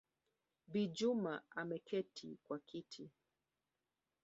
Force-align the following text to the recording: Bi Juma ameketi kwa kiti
Bi 0.71 0.87
Juma 0.87 1.43
ameketi 1.53 2.37
kwa 2.43 2.59
kiti 2.59 3.11